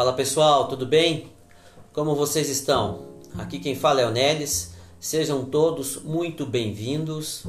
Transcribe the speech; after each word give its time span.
Fala 0.00 0.14
pessoal, 0.14 0.66
tudo 0.66 0.86
bem? 0.86 1.30
Como 1.92 2.14
vocês 2.14 2.48
estão? 2.48 3.02
Aqui 3.36 3.58
quem 3.58 3.74
fala 3.74 4.00
é 4.00 4.06
o 4.06 4.10
Nelis. 4.10 4.72
Sejam 4.98 5.44
todos 5.44 6.00
muito 6.00 6.46
bem-vindos 6.46 7.44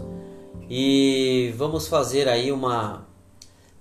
e 0.69 1.54
vamos 1.55 1.87
fazer 1.87 2.27
aí 2.27 2.51
uma 2.51 3.07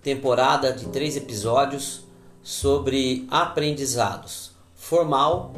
temporada 0.05 0.73
de 0.73 0.87
três 0.87 1.17
episódios 1.17 2.05
sobre 2.45 3.27
aprendizados 3.29 4.53
formal, 4.77 5.53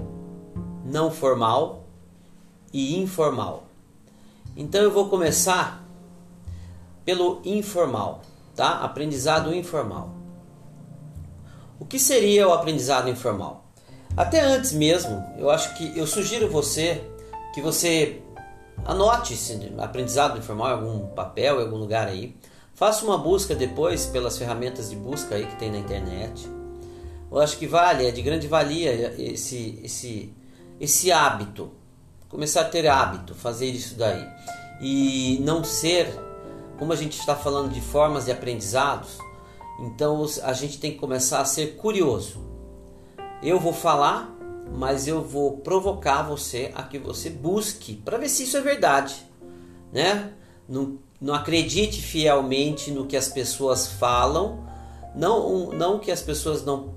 não 0.83 1.11
formal 1.11 1.84
e 2.73 2.98
informal. 2.98 3.65
Então 4.56 4.81
eu 4.81 4.91
vou 4.91 5.11
começar 5.11 5.87
pelo 7.05 7.42
informal, 7.45 8.23
tá? 8.56 8.79
Aprendizado 8.79 9.55
informal. 9.55 10.22
O 11.83 11.85
que 11.85 11.99
seria 11.99 12.47
o 12.47 12.53
aprendizado 12.53 13.11
informal? 13.11 13.65
Até 14.17 14.39
antes 14.41 14.71
mesmo, 14.71 15.21
eu 15.37 15.51
acho 15.51 15.75
que 15.75 15.99
eu 15.99 16.07
sugiro 16.07 16.49
você 16.49 17.03
que 17.53 17.61
você 17.61 18.23
anote 18.85 19.35
esse 19.35 19.73
aprendizado 19.77 20.39
informal 20.39 20.69
em 20.69 20.73
algum 20.75 21.07
papel, 21.09 21.59
em 21.59 21.65
algum 21.65 21.79
lugar 21.79 22.07
aí. 22.07 22.37
Faça 22.73 23.05
uma 23.05 23.19
busca 23.19 23.53
depois 23.53 24.07
pelas 24.07 24.39
ferramentas 24.39 24.91
de 24.91 24.95
busca 24.95 25.35
aí 25.35 25.45
que 25.45 25.57
tem 25.57 25.73
na 25.73 25.79
internet. 25.79 26.49
Eu 27.29 27.41
acho 27.41 27.59
que 27.59 27.67
vale, 27.67 28.07
é 28.07 28.12
de 28.12 28.23
grande 28.23 28.47
valia 28.47 29.12
esse 29.19 29.81
esse 29.83 30.33
esse 30.81 31.11
hábito. 31.11 31.73
Começar 32.28 32.61
a 32.61 32.65
ter 32.67 32.87
hábito, 32.87 33.34
fazer 33.34 33.67
isso 33.67 33.97
daí. 33.97 34.25
E 34.81 35.41
não 35.43 35.65
ser, 35.65 36.06
como 36.78 36.93
a 36.93 36.97
gente 36.97 37.19
está 37.19 37.34
falando 37.34 37.73
de 37.73 37.81
formas 37.81 38.27
de 38.27 38.31
aprendizados, 38.31 39.19
então 39.83 40.25
a 40.44 40.52
gente 40.52 40.78
tem 40.78 40.92
que 40.92 40.98
começar 40.98 41.41
a 41.41 41.44
ser 41.44 41.75
curioso. 41.77 42.41
Eu 43.42 43.58
vou 43.58 43.72
falar, 43.72 44.33
mas 44.72 45.08
eu 45.08 45.20
vou 45.20 45.58
provocar 45.58 46.22
você 46.22 46.70
a 46.72 46.84
que 46.84 46.98
você 46.98 47.28
busque 47.28 47.97
para 47.97 48.16
ver 48.16 48.28
se 48.28 48.44
isso 48.44 48.56
é 48.56 48.60
verdade, 48.60 49.27
né? 49.92 50.33
Não, 50.69 50.98
não 51.20 51.34
acredite 51.34 52.00
fielmente 52.00 52.92
no 52.92 53.06
que 53.06 53.16
as 53.16 53.27
pessoas 53.28 53.88
falam, 53.88 54.64
não, 55.16 55.72
não 55.72 55.98
que 55.98 56.12
as 56.12 56.22
pessoas 56.22 56.64
não 56.64 56.94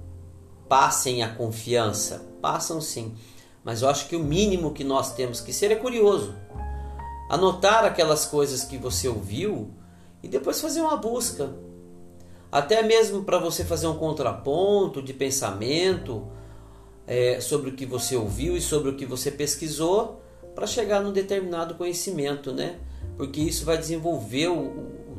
passem 0.70 1.24
a 1.24 1.34
confiança, 1.34 2.24
passam 2.40 2.80
sim, 2.80 3.16
mas 3.64 3.82
eu 3.82 3.90
acho 3.90 4.08
que 4.08 4.16
o 4.16 4.24
mínimo 4.24 4.72
que 4.72 4.84
nós 4.84 5.16
temos 5.16 5.42
que 5.42 5.52
ser 5.52 5.72
é 5.72 5.76
curioso, 5.76 6.36
anotar 7.32 7.84
aquelas 7.84 8.28
coisas 8.28 8.64
que 8.64 8.78
você 8.78 9.08
ouviu 9.08 9.72
e 10.22 10.28
depois 10.28 10.62
fazer 10.62 10.82
uma 10.82 10.98
busca 10.98 11.65
até 12.56 12.82
mesmo 12.82 13.26
para 13.26 13.38
você 13.38 13.66
fazer 13.66 13.86
um 13.86 13.98
contraponto 13.98 15.02
de 15.02 15.14
pensamento 15.14 16.26
é, 17.06 17.42
sobre 17.42 17.70
o 17.70 17.74
que 17.74 17.86
você 17.86 18.16
ouviu 18.16 18.56
e 18.56 18.62
sobre 18.62 18.90
o 18.90 18.96
que 18.96 19.06
você 19.06 19.30
pesquisou 19.30 20.22
para 20.56 20.66
chegar 20.66 21.02
num 21.02 21.12
determinado 21.12 21.76
conhecimento, 21.76 22.54
né? 22.54 22.78
Porque 23.18 23.42
isso 23.42 23.66
vai 23.66 23.78
desenvolver 23.78 24.48
o, 24.48 24.72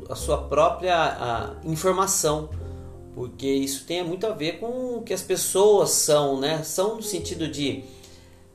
a 0.09 0.15
sua 0.15 0.47
própria 0.47 0.95
a 0.95 1.55
informação, 1.63 2.49
porque 3.13 3.45
isso 3.45 3.85
tem 3.85 4.03
muito 4.03 4.25
a 4.25 4.31
ver 4.31 4.53
com 4.53 4.97
o 4.97 5.03
que 5.03 5.13
as 5.13 5.21
pessoas 5.21 5.91
são, 5.91 6.39
né? 6.39 6.63
São 6.63 6.95
no 6.95 7.03
sentido 7.03 7.47
de 7.47 7.83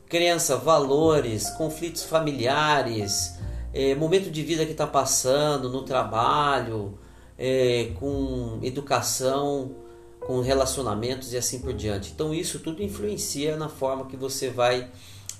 crença, 0.08 0.56
valores, 0.56 1.50
conflitos 1.50 2.02
familiares, 2.02 3.38
é, 3.72 3.94
momento 3.94 4.28
de 4.28 4.42
vida 4.42 4.66
que 4.66 4.72
está 4.72 4.88
passando 4.88 5.70
no 5.70 5.82
trabalho, 5.82 6.98
é, 7.44 7.90
com 7.98 8.60
educação, 8.62 9.74
com 10.20 10.40
relacionamentos 10.40 11.32
e 11.32 11.36
assim 11.36 11.58
por 11.58 11.72
diante. 11.72 12.12
Então 12.12 12.32
isso 12.32 12.60
tudo 12.60 12.80
influencia 12.84 13.56
na 13.56 13.68
forma 13.68 14.06
que 14.06 14.16
você 14.16 14.48
vai 14.48 14.88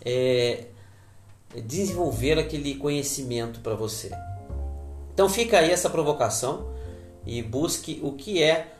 é, 0.04 0.66
desenvolver 1.64 2.40
aquele 2.40 2.74
conhecimento 2.74 3.60
para 3.60 3.76
você. 3.76 4.10
Então 5.14 5.28
fica 5.28 5.60
aí 5.60 5.70
essa 5.70 5.88
provocação 5.88 6.72
e 7.24 7.40
busque 7.40 8.00
o 8.02 8.14
que 8.14 8.42
é, 8.42 8.72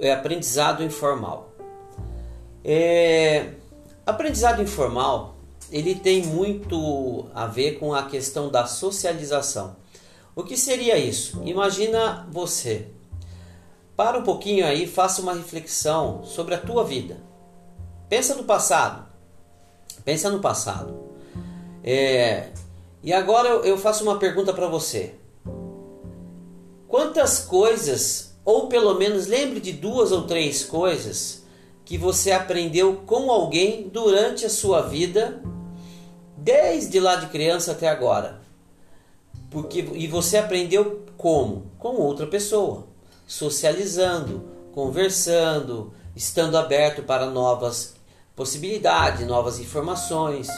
é 0.00 0.12
aprendizado 0.12 0.82
informal. 0.82 1.52
É, 2.64 3.52
aprendizado 4.04 4.60
informal 4.60 5.36
ele 5.70 5.94
tem 5.94 6.24
muito 6.24 7.26
a 7.32 7.46
ver 7.46 7.78
com 7.78 7.94
a 7.94 8.02
questão 8.02 8.50
da 8.50 8.66
socialização. 8.66 9.76
O 10.34 10.42
que 10.42 10.56
seria 10.56 10.96
isso? 10.96 11.42
Imagina 11.44 12.26
você. 12.30 12.88
Para 13.94 14.18
um 14.18 14.22
pouquinho 14.22 14.66
aí, 14.66 14.86
faça 14.86 15.20
uma 15.20 15.34
reflexão 15.34 16.24
sobre 16.24 16.54
a 16.54 16.58
tua 16.58 16.84
vida. 16.84 17.18
Pensa 18.08 18.34
no 18.34 18.44
passado. 18.44 19.06
Pensa 20.04 20.30
no 20.30 20.40
passado. 20.40 21.12
É, 21.84 22.48
e 23.02 23.12
agora 23.12 23.48
eu 23.48 23.76
faço 23.76 24.04
uma 24.04 24.18
pergunta 24.18 24.54
para 24.54 24.68
você. 24.68 25.14
Quantas 26.88 27.40
coisas, 27.40 28.34
ou 28.44 28.68
pelo 28.68 28.94
menos 28.94 29.26
lembre 29.26 29.60
de 29.60 29.72
duas 29.72 30.12
ou 30.12 30.26
três 30.26 30.64
coisas, 30.64 31.42
que 31.84 31.98
você 31.98 32.32
aprendeu 32.32 33.02
com 33.06 33.30
alguém 33.30 33.88
durante 33.88 34.46
a 34.46 34.50
sua 34.50 34.82
vida, 34.82 35.42
desde 36.36 36.98
lá 37.00 37.16
de 37.16 37.26
criança 37.26 37.72
até 37.72 37.88
agora? 37.88 38.41
Porque, 39.52 39.80
e 39.80 40.08
você 40.08 40.38
aprendeu 40.38 41.04
como? 41.16 41.70
Com 41.78 41.96
outra 41.96 42.26
pessoa, 42.26 42.86
socializando, 43.26 44.42
conversando, 44.72 45.92
estando 46.16 46.56
aberto 46.56 47.02
para 47.02 47.26
novas 47.26 47.94
possibilidades, 48.34 49.26
novas 49.26 49.60
informações. 49.60 50.48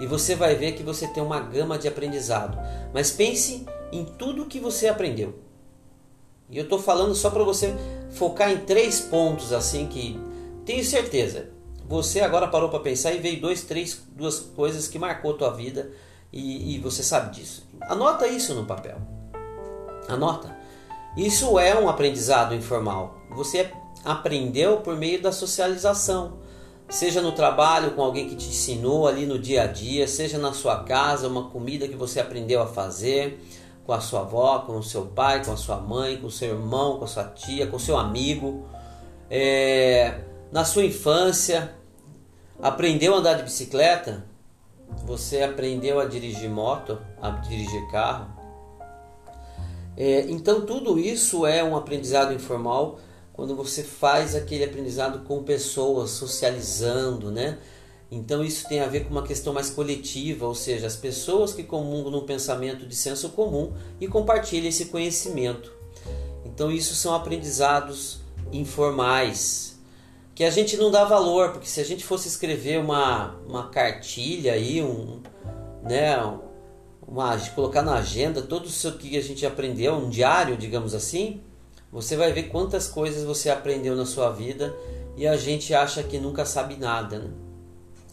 E 0.00 0.06
você 0.06 0.34
vai 0.34 0.56
ver 0.56 0.72
que 0.72 0.82
você 0.82 1.06
tem 1.06 1.22
uma 1.22 1.38
gama 1.38 1.78
de 1.78 1.86
aprendizado. 1.86 2.58
Mas 2.92 3.12
pense 3.12 3.64
em 3.92 4.04
tudo 4.04 4.46
que 4.46 4.58
você 4.58 4.88
aprendeu. 4.88 5.38
E 6.50 6.58
eu 6.58 6.64
estou 6.64 6.80
falando 6.80 7.14
só 7.14 7.30
para 7.30 7.44
você 7.44 7.72
focar 8.10 8.50
em 8.50 8.58
três 8.58 9.00
pontos 9.00 9.52
assim 9.52 9.86
que 9.86 10.20
tenho 10.66 10.84
certeza. 10.84 11.50
Você 11.86 12.20
agora 12.20 12.48
parou 12.48 12.68
para 12.68 12.80
pensar 12.80 13.12
e 13.12 13.18
veio 13.18 13.40
dois, 13.40 13.62
três, 13.62 14.02
duas 14.08 14.40
coisas 14.40 14.88
que 14.88 14.98
marcou 14.98 15.34
a 15.34 15.38
tua 15.38 15.50
vida 15.50 15.92
e, 16.32 16.74
e 16.74 16.78
você 16.78 17.02
sabe 17.02 17.34
disso. 17.34 17.66
Anota 17.82 18.26
isso 18.26 18.54
no 18.54 18.64
papel. 18.64 18.96
Anota. 20.08 20.56
Isso 21.16 21.58
é 21.58 21.78
um 21.78 21.88
aprendizado 21.88 22.54
informal. 22.54 23.18
Você 23.30 23.70
aprendeu 24.04 24.78
por 24.78 24.96
meio 24.96 25.22
da 25.22 25.32
socialização. 25.32 26.38
Seja 26.88 27.22
no 27.22 27.32
trabalho 27.32 27.92
com 27.92 28.02
alguém 28.02 28.28
que 28.28 28.36
te 28.36 28.48
ensinou 28.48 29.08
ali 29.08 29.24
no 29.24 29.38
dia 29.38 29.62
a 29.62 29.66
dia, 29.66 30.06
seja 30.06 30.36
na 30.36 30.52
sua 30.52 30.84
casa, 30.84 31.28
uma 31.28 31.48
comida 31.48 31.88
que 31.88 31.96
você 31.96 32.20
aprendeu 32.20 32.60
a 32.60 32.66
fazer 32.66 33.40
com 33.86 33.92
a 33.92 34.00
sua 34.00 34.20
avó, 34.20 34.60
com 34.60 34.78
o 34.78 34.82
seu 34.82 35.06
pai, 35.06 35.44
com 35.44 35.52
a 35.52 35.56
sua 35.56 35.76
mãe, 35.76 36.16
com 36.16 36.26
o 36.26 36.30
seu 36.30 36.50
irmão, 36.50 36.98
com 36.98 37.04
a 37.04 37.08
sua 37.08 37.24
tia, 37.24 37.66
com 37.66 37.76
o 37.76 37.80
seu 37.80 37.96
amigo. 37.96 38.66
É, 39.30 40.20
na 40.52 40.64
sua 40.64 40.84
infância, 40.84 41.74
aprendeu 42.60 43.14
a 43.14 43.18
andar 43.18 43.34
de 43.34 43.42
bicicleta? 43.44 44.24
Você 45.04 45.42
aprendeu 45.42 46.00
a 46.00 46.04
dirigir 46.04 46.48
moto, 46.48 46.98
a 47.20 47.30
dirigir 47.30 47.90
carro. 47.90 48.32
É, 49.96 50.22
então 50.28 50.66
tudo 50.66 50.98
isso 50.98 51.46
é 51.46 51.62
um 51.62 51.76
aprendizado 51.76 52.32
informal 52.32 52.98
quando 53.32 53.54
você 53.54 53.82
faz 53.82 54.34
aquele 54.34 54.64
aprendizado 54.64 55.24
com 55.24 55.42
pessoas, 55.42 56.10
socializando, 56.10 57.30
né? 57.30 57.58
Então 58.10 58.44
isso 58.44 58.68
tem 58.68 58.80
a 58.80 58.86
ver 58.86 59.04
com 59.04 59.10
uma 59.10 59.24
questão 59.24 59.52
mais 59.52 59.70
coletiva, 59.70 60.46
ou 60.46 60.54
seja, 60.54 60.86
as 60.86 60.94
pessoas 60.94 61.52
que 61.52 61.64
comungam 61.64 62.12
num 62.12 62.24
pensamento 62.24 62.86
de 62.86 62.94
senso 62.94 63.30
comum 63.30 63.72
e 64.00 64.06
compartilham 64.06 64.68
esse 64.68 64.86
conhecimento. 64.86 65.72
Então 66.44 66.70
isso 66.70 66.94
são 66.94 67.12
aprendizados 67.12 68.20
informais, 68.52 69.73
que 70.34 70.42
a 70.42 70.50
gente 70.50 70.76
não 70.76 70.90
dá 70.90 71.04
valor, 71.04 71.52
porque 71.52 71.68
se 71.68 71.80
a 71.80 71.84
gente 71.84 72.04
fosse 72.04 72.26
escrever 72.28 72.80
uma, 72.80 73.36
uma 73.46 73.68
cartilha 73.68 74.52
aí, 74.52 74.82
um, 74.82 75.20
né, 75.82 76.16
uma, 77.06 77.38
colocar 77.54 77.82
na 77.82 77.94
agenda 77.94 78.42
todo 78.42 78.66
isso 78.66 78.92
que 78.98 79.16
a 79.16 79.22
gente 79.22 79.46
aprendeu, 79.46 79.94
um 79.94 80.08
diário, 80.08 80.56
digamos 80.56 80.94
assim, 80.94 81.40
você 81.92 82.16
vai 82.16 82.32
ver 82.32 82.44
quantas 82.44 82.88
coisas 82.88 83.22
você 83.22 83.48
aprendeu 83.48 83.94
na 83.94 84.04
sua 84.04 84.30
vida 84.30 84.74
e 85.16 85.26
a 85.26 85.36
gente 85.36 85.72
acha 85.72 86.02
que 86.02 86.18
nunca 86.18 86.44
sabe 86.44 86.76
nada. 86.76 87.20
Né? 87.20 87.30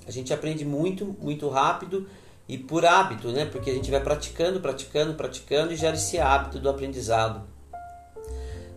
A 0.07 0.12
gente 0.12 0.31
aprende 0.31 0.63
muito, 0.63 1.15
muito 1.19 1.50
rápido 1.50 2.07
e 2.47 2.57
por 2.57 2.85
hábito, 2.85 3.29
né? 3.29 3.45
Porque 3.45 3.71
a 3.71 3.73
gente 3.73 3.89
vai 3.89 4.00
praticando, 4.00 4.59
praticando, 4.59 5.13
praticando 5.15 5.73
e 5.73 5.75
gera 5.75 5.95
esse 5.95 6.19
hábito 6.19 6.59
do 6.59 6.69
aprendizado. 6.69 7.41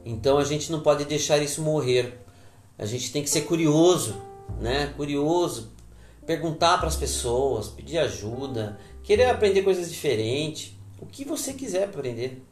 Então 0.04 0.38
a 0.38 0.44
gente 0.44 0.70
não 0.70 0.80
pode 0.80 1.04
deixar 1.04 1.38
isso 1.38 1.60
morrer. 1.60 2.23
A 2.76 2.86
gente 2.86 3.12
tem 3.12 3.22
que 3.22 3.30
ser 3.30 3.42
curioso, 3.42 4.20
né? 4.60 4.92
Curioso, 4.96 5.72
perguntar 6.26 6.78
para 6.78 6.88
as 6.88 6.96
pessoas, 6.96 7.68
pedir 7.68 7.98
ajuda, 7.98 8.78
querer 9.02 9.26
aprender 9.26 9.62
coisas 9.62 9.90
diferentes, 9.90 10.76
o 11.00 11.06
que 11.06 11.24
você 11.24 11.52
quiser 11.52 11.84
aprender, 11.84 12.42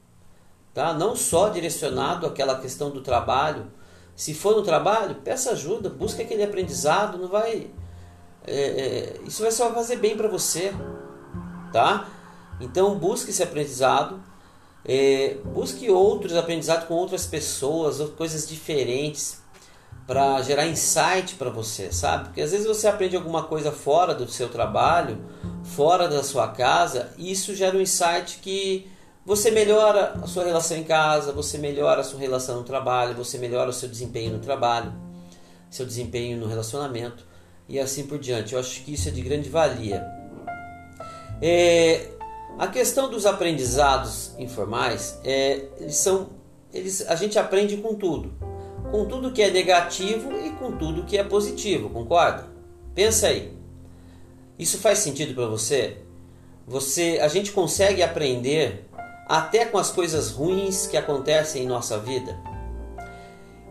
tá? 0.72 0.92
Não 0.92 1.16
só 1.16 1.48
direcionado 1.48 2.26
àquela 2.26 2.60
questão 2.60 2.90
do 2.90 3.00
trabalho, 3.00 3.70
Se 4.14 4.34
for 4.34 4.54
no 4.54 4.62
trabalho, 4.62 5.16
peça 5.16 5.52
ajuda, 5.52 5.88
busque 5.88 6.20
aquele 6.20 6.42
aprendizado, 6.42 7.16
não 7.16 7.28
vai. 7.28 7.70
É, 8.46 8.54
é, 8.54 9.20
isso 9.26 9.42
vai 9.42 9.50
só 9.50 9.72
fazer 9.72 9.96
bem 9.96 10.16
para 10.16 10.28
você, 10.28 10.70
tá? 11.72 12.08
Então 12.60 12.98
busque 12.98 13.30
esse 13.30 13.42
aprendizado, 13.42 14.22
é, 14.84 15.38
busque 15.46 15.90
outros 15.90 16.36
aprendizados 16.36 16.86
com 16.86 16.94
outras 16.94 17.26
pessoas, 17.26 18.06
coisas 18.10 18.46
diferentes 18.46 19.41
para 20.06 20.42
gerar 20.42 20.66
insight 20.66 21.36
para 21.36 21.50
você, 21.50 21.92
sabe? 21.92 22.24
Porque 22.24 22.42
às 22.42 22.50
vezes 22.50 22.66
você 22.66 22.88
aprende 22.88 23.16
alguma 23.16 23.44
coisa 23.44 23.70
fora 23.70 24.14
do 24.14 24.28
seu 24.28 24.48
trabalho, 24.48 25.18
fora 25.62 26.08
da 26.08 26.22
sua 26.22 26.48
casa, 26.48 27.10
e 27.16 27.30
isso 27.30 27.54
gera 27.54 27.76
um 27.76 27.80
insight 27.80 28.38
que 28.38 28.90
você 29.24 29.50
melhora 29.50 30.14
a 30.22 30.26
sua 30.26 30.44
relação 30.44 30.76
em 30.76 30.82
casa, 30.82 31.32
você 31.32 31.56
melhora 31.56 32.00
a 32.00 32.04
sua 32.04 32.18
relação 32.18 32.56
no 32.56 32.64
trabalho, 32.64 33.14
você 33.14 33.38
melhora 33.38 33.70
o 33.70 33.72
seu 33.72 33.88
desempenho 33.88 34.32
no 34.32 34.40
trabalho, 34.40 34.92
seu 35.70 35.86
desempenho 35.86 36.38
no 36.38 36.46
relacionamento 36.46 37.24
e 37.68 37.78
assim 37.78 38.04
por 38.06 38.18
diante. 38.18 38.54
Eu 38.54 38.60
acho 38.60 38.82
que 38.82 38.94
isso 38.94 39.08
é 39.08 39.12
de 39.12 39.22
grande 39.22 39.48
valia. 39.48 40.04
É, 41.40 42.08
a 42.58 42.66
questão 42.66 43.08
dos 43.08 43.24
aprendizados 43.24 44.34
informais, 44.38 45.18
é, 45.24 45.66
eles 45.78 45.96
são, 45.96 46.30
eles, 46.72 47.08
a 47.08 47.14
gente 47.14 47.38
aprende 47.38 47.76
com 47.76 47.94
tudo, 47.94 48.32
com 48.92 49.06
tudo 49.06 49.32
que 49.32 49.40
é 49.40 49.50
negativo 49.50 50.30
e 50.38 50.50
com 50.50 50.76
tudo 50.76 51.04
que 51.04 51.16
é 51.16 51.24
positivo, 51.24 51.88
concorda? 51.88 52.46
Pensa 52.94 53.28
aí. 53.28 53.56
Isso 54.58 54.76
faz 54.76 54.98
sentido 54.98 55.34
para 55.34 55.46
você? 55.46 55.96
Você, 56.66 57.18
a 57.22 57.26
gente 57.26 57.52
consegue 57.52 58.02
aprender 58.02 58.84
até 59.26 59.64
com 59.64 59.78
as 59.78 59.90
coisas 59.90 60.30
ruins 60.30 60.86
que 60.86 60.98
acontecem 60.98 61.64
em 61.64 61.66
nossa 61.66 61.98
vida? 61.98 62.38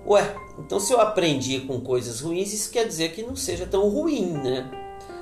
Ué, 0.07 0.35
então 0.57 0.79
se 0.79 0.91
eu 0.91 0.99
aprendi 0.99 1.59
com 1.61 1.79
coisas 1.79 2.19
ruins, 2.19 2.51
isso 2.51 2.71
quer 2.71 2.87
dizer 2.87 3.11
que 3.11 3.21
não 3.21 3.35
seja 3.35 3.67
tão 3.67 3.87
ruim, 3.89 4.25
né? 4.31 4.69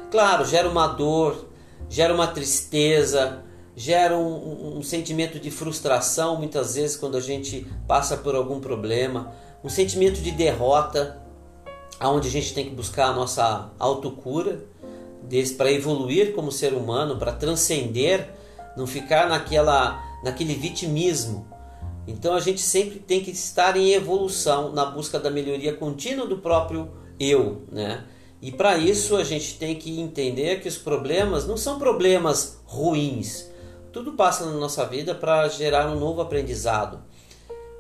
Claro, 0.10 0.46
gera 0.46 0.70
uma 0.70 0.88
dor, 0.88 1.50
gera 1.90 2.14
uma 2.14 2.28
tristeza, 2.28 3.44
gera 3.76 4.18
um, 4.18 4.78
um, 4.78 4.82
sentimento 4.82 5.40
de 5.40 5.52
frustração 5.52 6.38
muitas 6.38 6.76
vezes 6.76 6.96
quando 6.96 7.18
a 7.18 7.22
gente 7.22 7.68
passa 7.86 8.16
por 8.16 8.34
algum 8.34 8.62
problema, 8.62 9.34
um 9.64 9.70
sentimento 9.70 10.22
de 10.22 10.32
derrota, 10.32 11.22
aonde 12.00 12.28
a 12.28 12.32
gente 12.32 12.54
tem 12.54 12.66
que 12.66 12.76
buscar 12.76 13.08
a 13.08 13.14
nossa 13.14 13.72
autocura 13.78 14.66
para 15.58 15.72
evoluir 15.72 16.34
como 16.34 16.52
ser 16.52 16.74
humano, 16.74 17.18
para 17.18 17.32
transcender, 17.32 18.30
não 18.76 18.88
ficar 18.88 19.28
naquela 19.28 20.04
naquele 20.24 20.54
vitimismo. 20.54 21.48
Então 22.08 22.34
a 22.34 22.40
gente 22.40 22.62
sempre 22.62 23.00
tem 23.00 23.22
que 23.22 23.32
estar 23.32 23.78
em 23.78 23.94
evolução 23.94 24.72
na 24.72 24.86
busca 24.86 25.20
da 25.20 25.30
melhoria 25.30 25.74
contínua 25.74 26.26
do 26.26 26.40
próprio 26.40 26.92
eu, 27.20 27.64
né? 27.72 28.06
E 28.42 28.52
para 28.52 28.78
isso 28.78 29.18
a 29.18 29.24
gente 29.24 29.58
tem 29.60 29.76
que 29.76 30.00
entender 30.00 30.62
que 30.62 30.68
os 30.68 30.78
problemas 30.78 31.46
não 31.46 31.58
são 31.58 31.78
problemas 31.78 32.62
ruins. 32.66 33.50
Tudo 33.92 34.14
passa 34.14 34.46
na 34.46 34.54
nossa 34.54 34.86
vida 34.86 35.14
para 35.14 35.48
gerar 35.50 35.90
um 35.90 36.00
novo 36.00 36.22
aprendizado. 36.22 37.04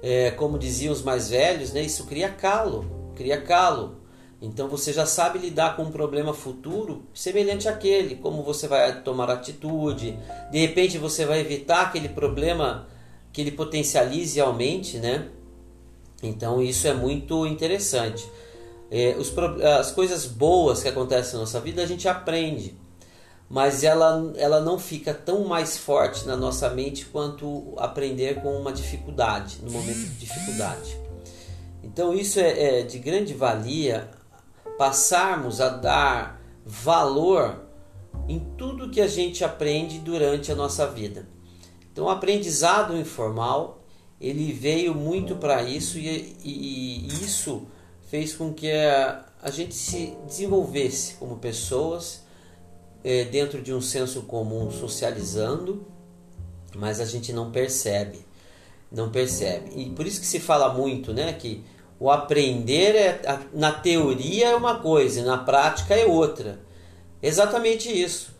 É, 0.01 0.31
como 0.31 0.57
diziam 0.57 0.93
os 0.93 1.01
mais 1.01 1.29
velhos, 1.29 1.73
né? 1.73 1.81
Isso 1.81 2.05
cria 2.05 2.29
calo, 2.29 3.11
cria 3.15 3.41
calo. 3.41 3.99
Então 4.41 4.69
você 4.69 4.93
já 4.93 5.05
sabe 5.05 5.37
lidar 5.37 5.75
com 5.75 5.83
um 5.83 5.91
problema 5.91 6.33
futuro 6.33 7.03
semelhante 7.13 7.67
àquele, 7.67 8.15
como 8.15 8.41
você 8.41 8.67
vai 8.67 9.01
tomar 9.01 9.29
atitude, 9.29 10.17
de 10.49 10.59
repente 10.59 10.97
você 10.97 11.25
vai 11.25 11.41
evitar 11.41 11.81
aquele 11.81 12.07
problema 12.07 12.87
que 13.33 13.41
ele 13.41 13.51
potencialize 13.51 14.37
e 14.37 14.41
aumente, 14.41 14.97
né? 14.97 15.27
Então 16.23 16.61
isso 16.61 16.87
é 16.87 16.93
muito 16.93 17.45
interessante. 17.45 18.25
É, 18.89 19.15
os, 19.17 19.33
as 19.77 19.91
coisas 19.91 20.25
boas 20.25 20.81
que 20.81 20.87
acontecem 20.87 21.33
na 21.33 21.41
nossa 21.41 21.59
vida 21.59 21.83
a 21.83 21.85
gente 21.85 22.07
aprende, 22.07 22.75
mas 23.49 23.83
ela, 23.83 24.31
ela 24.37 24.61
não 24.61 24.77
fica 24.77 25.13
tão 25.13 25.45
mais 25.45 25.77
forte 25.77 26.27
na 26.27 26.37
nossa 26.37 26.69
mente 26.69 27.05
quanto 27.05 27.73
aprender 27.77 28.41
com 28.41 28.55
uma 28.55 28.71
dificuldade, 28.71 29.59
no 29.63 29.71
momento 29.71 29.97
de 29.97 30.15
dificuldade. 30.15 30.99
Então 31.83 32.13
isso 32.13 32.39
é, 32.39 32.79
é 32.79 32.83
de 32.83 32.99
grande 32.99 33.33
valia 33.33 34.09
passarmos 34.77 35.59
a 35.59 35.69
dar 35.69 36.39
valor 36.63 37.65
em 38.27 38.39
tudo 38.57 38.89
que 38.89 39.01
a 39.01 39.07
gente 39.07 39.43
aprende 39.43 39.99
durante 39.99 40.51
a 40.51 40.55
nossa 40.55 40.85
vida. 40.85 41.27
Então, 41.91 42.05
o 42.05 42.09
aprendizado 42.09 42.95
informal 42.95 43.83
ele 44.21 44.51
veio 44.51 44.93
muito 44.93 45.35
para 45.35 45.63
isso 45.63 45.97
e, 45.97 46.35
e, 46.43 47.07
e, 47.07 47.07
isso 47.07 47.67
fez 48.09 48.35
com 48.35 48.53
que 48.53 48.71
a, 48.71 49.25
a 49.41 49.49
gente 49.49 49.73
se 49.73 50.13
desenvolvesse 50.27 51.15
como 51.15 51.37
pessoas 51.37 52.23
é, 53.03 53.25
dentro 53.25 53.61
de 53.61 53.73
um 53.73 53.81
senso 53.81 54.23
comum, 54.23 54.71
socializando, 54.71 55.85
mas 56.75 56.99
a 56.99 57.05
gente 57.05 57.33
não 57.33 57.51
percebe, 57.51 58.25
não 58.91 59.09
percebe. 59.09 59.71
E 59.75 59.89
por 59.89 60.05
isso 60.05 60.19
que 60.19 60.27
se 60.27 60.39
fala 60.39 60.73
muito, 60.73 61.13
né, 61.13 61.33
que 61.33 61.63
o 61.99 62.09
aprender 62.09 62.95
é, 62.95 63.39
na 63.53 63.71
teoria 63.71 64.49
é 64.49 64.55
uma 64.55 64.79
coisa, 64.79 65.23
na 65.23 65.37
prática 65.37 65.93
é 65.95 66.05
outra. 66.05 66.59
Exatamente 67.21 67.89
isso. 67.89 68.33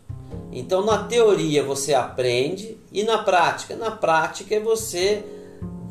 Então, 0.52 0.84
na 0.84 1.04
teoria 1.04 1.62
você 1.62 1.94
aprende 1.94 2.78
e 2.92 3.02
na 3.02 3.18
prática, 3.18 3.76
na 3.76 3.90
prática 3.90 4.54
é 4.54 4.60
você 4.60 5.24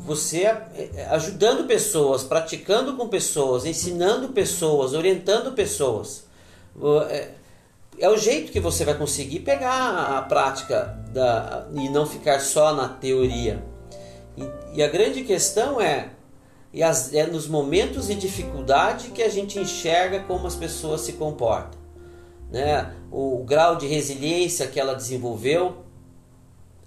você 0.00 0.44
é, 0.44 0.90
é, 0.96 1.06
ajudando 1.10 1.66
pessoas, 1.66 2.24
praticando 2.24 2.96
com 2.96 3.06
pessoas, 3.06 3.64
ensinando 3.64 4.30
pessoas, 4.30 4.92
orientando 4.92 5.52
pessoas. 5.52 6.24
É, 8.00 8.08
o 8.08 8.16
jeito 8.16 8.50
que 8.50 8.58
você 8.58 8.82
vai 8.82 8.94
conseguir 8.94 9.40
pegar 9.40 10.16
a 10.16 10.22
prática 10.22 10.98
da, 11.12 11.68
e 11.74 11.86
não 11.90 12.06
ficar 12.06 12.40
só 12.40 12.74
na 12.74 12.88
teoria. 12.88 13.62
E, 14.38 14.78
e 14.78 14.82
a 14.82 14.88
grande 14.88 15.22
questão 15.22 15.78
é 15.78 16.08
as, 16.82 17.12
é 17.12 17.26
nos 17.26 17.46
momentos 17.46 18.06
de 18.06 18.14
dificuldade 18.14 19.08
que 19.08 19.22
a 19.22 19.28
gente 19.28 19.58
enxerga 19.58 20.20
como 20.20 20.46
as 20.46 20.56
pessoas 20.56 21.02
se 21.02 21.12
comportam. 21.12 21.78
Né? 22.50 22.90
O, 23.10 23.42
o 23.42 23.44
grau 23.44 23.76
de 23.76 23.86
resiliência 23.86 24.66
que 24.66 24.80
ela 24.80 24.94
desenvolveu, 24.94 25.84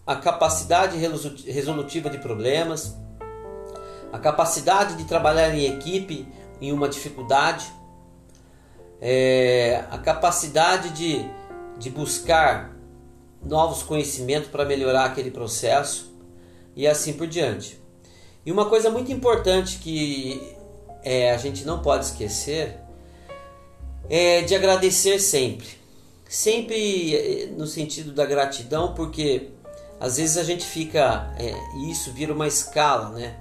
a 0.07 0.15
capacidade 0.15 0.97
resolutiva 0.97 2.09
de 2.09 2.17
problemas, 2.17 2.97
a 4.11 4.17
capacidade 4.17 4.95
de 4.95 5.03
trabalhar 5.03 5.53
em 5.55 5.65
equipe 5.65 6.27
em 6.59 6.71
uma 6.71 6.89
dificuldade, 6.89 7.71
é, 9.05 9.83
a 9.91 9.97
capacidade 9.97 10.91
de, 10.91 11.29
de 11.77 11.89
buscar 11.89 12.73
novos 13.43 13.83
conhecimentos 13.83 14.49
para 14.49 14.63
melhorar 14.63 15.03
aquele 15.03 15.29
processo 15.29 16.15
e 16.73 16.87
assim 16.87 17.11
por 17.11 17.27
diante. 17.27 17.77
E 18.45 18.51
uma 18.51 18.69
coisa 18.69 18.89
muito 18.89 19.11
importante 19.11 19.79
que 19.79 20.55
é, 21.03 21.31
a 21.31 21.37
gente 21.37 21.65
não 21.65 21.81
pode 21.81 22.05
esquecer 22.05 22.79
é 24.09 24.41
de 24.41 24.55
agradecer 24.55 25.19
sempre. 25.19 25.67
Sempre 26.29 27.13
é, 27.13 27.47
no 27.47 27.67
sentido 27.67 28.13
da 28.13 28.25
gratidão, 28.25 28.93
porque 28.93 29.49
às 29.99 30.15
vezes 30.15 30.37
a 30.37 30.43
gente 30.43 30.65
fica, 30.65 31.33
é, 31.37 31.53
e 31.75 31.91
isso 31.91 32.13
vira 32.13 32.31
uma 32.33 32.47
escala, 32.47 33.09
né? 33.09 33.35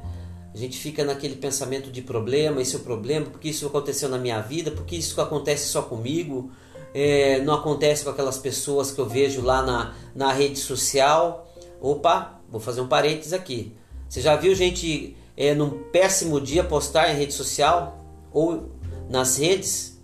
A 0.55 0.59
gente 0.59 0.79
fica 0.79 1.03
naquele 1.05 1.37
pensamento 1.37 1.91
de 1.91 2.03
problema, 2.03 2.61
esse 2.61 2.75
é 2.77 2.79
o 2.79 2.83
problema, 2.83 3.27
porque 3.27 3.49
isso 3.49 3.67
aconteceu 3.67 4.09
na 4.09 4.19
minha 4.19 4.41
vida, 4.41 4.71
porque 4.71 4.97
isso 4.97 5.19
acontece 5.21 5.69
só 5.69 5.83
comigo, 5.83 6.51
é, 6.95 7.41
não 7.41 7.55
acontece 7.55 8.05
com 8.05 8.11
aquelas 8.11 8.37
pessoas 8.37 8.91
que 8.91 9.01
eu 9.01 9.09
vejo 9.09 9.41
lá 9.41 9.63
na, 9.63 9.95
na 10.15 10.33
rede 10.33 10.59
social. 10.59 11.51
Opa, 11.81 12.39
vou 12.51 12.61
fazer 12.61 12.83
um 12.83 12.87
parênteses 12.87 13.33
aqui. 13.33 13.73
Você 14.09 14.21
já 14.21 14.37
viu 14.37 14.55
gente 14.55 15.17
é, 15.37 15.55
num 15.55 15.71
péssimo 15.71 16.39
dia 16.39 16.63
postar 16.63 17.11
em 17.11 17.17
rede 17.17 17.33
social 17.33 17.99
ou 18.31 18.71
nas 19.09 19.39
redes? 19.39 19.99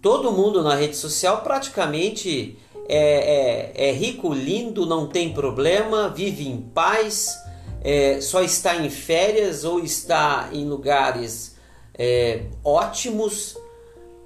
Todo 0.00 0.32
mundo 0.32 0.62
na 0.62 0.74
rede 0.74 0.96
social 0.96 1.42
praticamente 1.42 2.58
é, 2.88 3.72
é, 3.76 3.88
é 3.88 3.92
rico, 3.92 4.32
lindo, 4.32 4.86
não 4.86 5.06
tem 5.06 5.32
problema, 5.32 6.08
vive 6.08 6.48
em 6.48 6.60
paz, 6.60 7.36
é, 7.82 8.20
só 8.20 8.42
está 8.42 8.76
em 8.76 8.88
férias 8.88 9.64
ou 9.64 9.80
está 9.80 10.50
em 10.52 10.64
lugares 10.64 11.56
é, 11.98 12.44
ótimos 12.64 13.56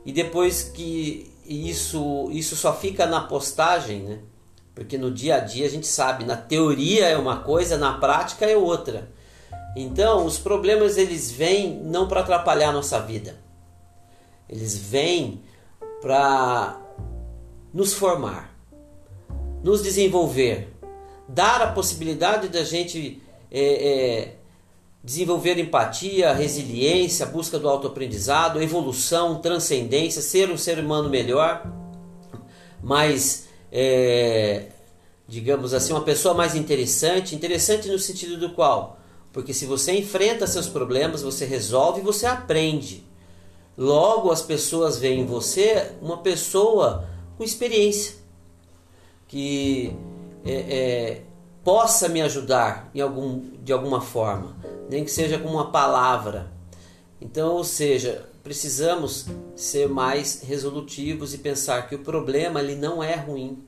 e 0.04 0.12
depois 0.12 0.62
que 0.62 1.32
isso, 1.46 2.28
isso 2.30 2.54
só 2.54 2.74
fica 2.76 3.06
na 3.06 3.22
postagem, 3.22 4.02
né? 4.02 4.18
Porque 4.74 4.98
no 4.98 5.10
dia 5.10 5.36
a 5.36 5.40
dia 5.40 5.64
a 5.64 5.70
gente 5.70 5.86
sabe, 5.86 6.24
na 6.24 6.36
teoria 6.36 7.06
é 7.06 7.16
uma 7.16 7.40
coisa, 7.40 7.78
na 7.78 7.94
prática 7.94 8.44
é 8.44 8.56
outra. 8.56 9.10
Então, 9.74 10.26
os 10.26 10.38
problemas 10.38 10.98
eles 10.98 11.30
vêm 11.30 11.80
não 11.82 12.06
para 12.06 12.20
atrapalhar 12.20 12.68
a 12.68 12.72
nossa 12.72 13.00
vida. 13.00 13.36
Eles 14.48 14.76
vêm 14.76 15.42
para 16.02 16.78
nos 17.72 17.94
formar, 17.94 18.54
nos 19.62 19.82
desenvolver, 19.82 20.68
dar 21.26 21.62
a 21.62 21.72
possibilidade 21.72 22.48
da 22.48 22.62
gente 22.62 23.22
é, 23.50 23.60
é, 23.60 24.34
desenvolver 25.02 25.58
empatia, 25.58 26.32
resiliência, 26.32 27.26
busca 27.26 27.58
do 27.58 27.68
autoaprendizado, 27.68 28.60
evolução, 28.60 29.40
transcendência, 29.40 30.20
ser 30.20 30.50
um 30.50 30.56
ser 30.56 30.78
humano 30.78 31.08
melhor, 31.08 31.64
mais, 32.82 33.48
é, 33.70 34.66
digamos 35.28 35.72
assim, 35.72 35.92
uma 35.92 36.02
pessoa 36.02 36.34
mais 36.34 36.54
interessante. 36.54 37.34
Interessante 37.34 37.88
no 37.88 37.98
sentido 37.98 38.36
do 38.36 38.50
qual? 38.50 38.98
Porque 39.32 39.52
se 39.52 39.66
você 39.66 39.92
enfrenta 39.92 40.46
seus 40.46 40.66
problemas, 40.66 41.22
você 41.22 41.44
resolve 41.44 42.00
e 42.00 42.04
você 42.04 42.26
aprende. 42.26 43.04
Logo, 43.76 44.30
as 44.30 44.40
pessoas 44.40 44.98
veem 44.98 45.20
em 45.20 45.26
você 45.26 45.92
uma 46.00 46.18
pessoa 46.18 47.06
com 47.36 47.44
experiência, 47.44 48.14
que 49.28 49.94
é, 50.44 50.52
é, 50.52 51.22
possa 51.66 52.08
me 52.08 52.22
ajudar 52.22 52.88
em 52.94 53.00
algum, 53.00 53.42
de 53.62 53.72
alguma 53.72 54.00
forma 54.00 54.54
nem 54.88 55.04
que 55.04 55.10
seja 55.10 55.38
com 55.38 55.48
uma 55.48 55.70
palavra. 55.70 56.52
Então, 57.20 57.54
ou 57.54 57.64
seja, 57.64 58.26
precisamos 58.42 59.26
ser 59.54 59.88
mais 59.88 60.42
resolutivos 60.42 61.34
e 61.34 61.38
pensar 61.38 61.88
que 61.88 61.94
o 61.94 62.00
problema 62.00 62.60
ele 62.60 62.76
não 62.76 63.02
é 63.02 63.14
ruim. 63.16 63.62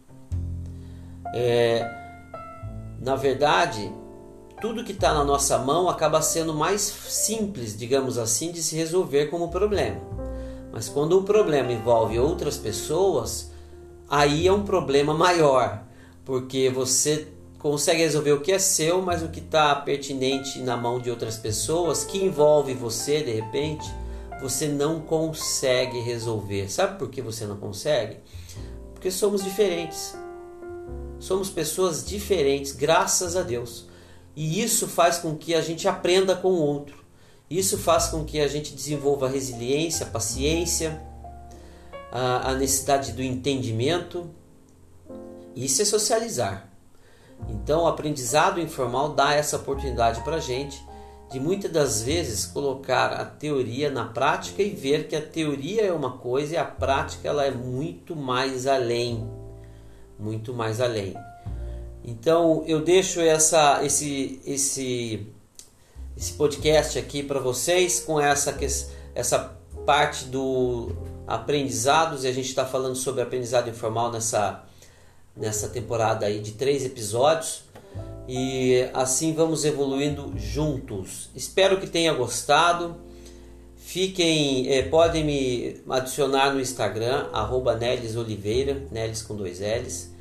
É, 1.34 1.82
na 3.00 3.16
verdade, 3.16 3.92
tudo 4.60 4.84
que 4.84 4.92
está 4.92 5.12
na 5.12 5.24
nossa 5.24 5.58
mão 5.58 5.88
acaba 5.88 6.22
sendo 6.22 6.54
mais 6.54 6.82
simples, 6.82 7.76
digamos 7.76 8.18
assim, 8.18 8.52
de 8.52 8.62
se 8.62 8.76
resolver 8.76 9.26
como 9.26 9.50
problema. 9.50 10.00
Mas 10.72 10.88
quando 10.88 11.18
o 11.18 11.24
problema 11.24 11.72
envolve 11.72 12.18
outras 12.18 12.56
pessoas, 12.56 13.50
aí 14.08 14.46
é 14.46 14.52
um 14.52 14.62
problema 14.62 15.14
maior, 15.14 15.82
porque 16.24 16.70
você 16.70 17.28
consegue 17.58 18.02
resolver 18.02 18.32
o 18.32 18.40
que 18.40 18.52
é 18.52 18.58
seu, 18.58 19.02
mas 19.02 19.22
o 19.22 19.28
que 19.28 19.40
está 19.40 19.74
pertinente 19.74 20.60
na 20.60 20.76
mão 20.76 21.00
de 21.00 21.10
outras 21.10 21.36
pessoas, 21.36 22.04
que 22.04 22.18
envolve 22.18 22.74
você 22.74 23.22
de 23.22 23.32
repente, 23.32 23.92
você 24.40 24.68
não 24.68 25.00
consegue 25.00 26.00
resolver. 26.00 26.70
Sabe 26.70 26.98
por 26.98 27.10
que 27.10 27.20
você 27.20 27.46
não 27.46 27.56
consegue? 27.56 28.18
Porque 28.94 29.10
somos 29.10 29.42
diferentes. 29.42 30.14
Somos 31.18 31.50
pessoas 31.50 32.04
diferentes, 32.04 32.72
graças 32.72 33.36
a 33.36 33.42
Deus. 33.42 33.88
E 34.36 34.62
isso 34.62 34.86
faz 34.86 35.18
com 35.18 35.36
que 35.36 35.54
a 35.54 35.60
gente 35.60 35.88
aprenda 35.88 36.36
com 36.36 36.48
o 36.48 36.60
outro. 36.60 36.96
Isso 37.50 37.76
faz 37.76 38.06
com 38.06 38.24
que 38.24 38.40
a 38.40 38.46
gente 38.46 38.74
desenvolva 38.74 39.28
resiliência, 39.28 40.06
paciência, 40.06 41.02
a, 42.12 42.54
necessidade 42.54 43.12
do 43.12 43.22
entendimento. 43.22 44.30
Isso 45.56 45.82
é 45.82 45.84
socializar. 45.84 46.67
Então, 47.48 47.82
o 47.82 47.86
aprendizado 47.86 48.60
informal 48.60 49.10
dá 49.10 49.34
essa 49.34 49.56
oportunidade 49.56 50.20
para 50.22 50.36
a 50.36 50.40
gente 50.40 50.82
de 51.30 51.38
muitas 51.38 51.70
das 51.70 52.02
vezes 52.02 52.46
colocar 52.46 53.12
a 53.12 53.24
teoria 53.24 53.90
na 53.90 54.06
prática 54.06 54.62
e 54.62 54.70
ver 54.70 55.08
que 55.08 55.14
a 55.14 55.20
teoria 55.20 55.82
é 55.82 55.92
uma 55.92 56.12
coisa 56.12 56.54
e 56.54 56.56
a 56.56 56.64
prática 56.64 57.28
ela 57.28 57.44
é 57.44 57.50
muito 57.50 58.16
mais 58.16 58.66
além, 58.66 59.28
muito 60.18 60.54
mais 60.54 60.80
além. 60.80 61.14
Então, 62.02 62.64
eu 62.66 62.80
deixo 62.80 63.20
essa, 63.20 63.84
esse, 63.84 64.40
esse, 64.46 65.26
esse 66.16 66.32
podcast 66.32 66.98
aqui 66.98 67.22
para 67.22 67.38
vocês 67.38 68.00
com 68.00 68.18
essa, 68.18 68.56
essa 69.14 69.58
parte 69.84 70.24
do 70.24 70.96
aprendizados 71.26 72.24
e 72.24 72.28
a 72.28 72.32
gente 72.32 72.48
está 72.48 72.64
falando 72.64 72.96
sobre 72.96 73.20
aprendizado 73.20 73.68
informal 73.68 74.10
nessa 74.10 74.64
nessa 75.38 75.68
temporada 75.68 76.26
aí 76.26 76.40
de 76.40 76.52
três 76.52 76.84
episódios 76.84 77.62
e 78.28 78.88
assim 78.92 79.32
vamos 79.32 79.64
evoluindo 79.64 80.34
juntos. 80.36 81.30
Espero 81.34 81.80
que 81.80 81.86
tenha 81.86 82.12
gostado. 82.12 82.96
Fiquem, 83.76 84.70
eh, 84.70 84.82
podem 84.82 85.24
me 85.24 85.80
adicionar 85.88 86.52
no 86.52 86.60
Instagram, 86.60 87.30
arroba 87.32 87.74
Nelis 87.74 88.16
Oliveira, 88.16 88.86
Nelis 88.90 89.22
com 89.22 89.34
dois 89.34 89.60
L's. 89.60 90.12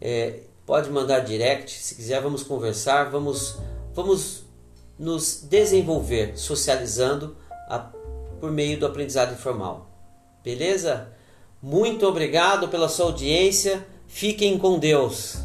Eh, 0.00 0.42
pode 0.64 0.88
mandar 0.88 1.20
direct, 1.20 1.72
se 1.72 1.96
quiser 1.96 2.20
vamos 2.22 2.44
conversar, 2.44 3.10
vamos, 3.10 3.58
vamos 3.92 4.44
nos 4.96 5.42
desenvolver 5.42 6.38
socializando 6.38 7.36
a, 7.68 7.90
por 8.40 8.52
meio 8.52 8.78
do 8.78 8.86
aprendizado 8.86 9.32
informal. 9.32 9.90
Beleza? 10.44 11.08
Muito 11.60 12.06
obrigado 12.06 12.68
pela 12.68 12.88
sua 12.88 13.06
audiência. 13.06 13.84
Fiquem 14.14 14.58
com 14.58 14.78
Deus. 14.78 15.41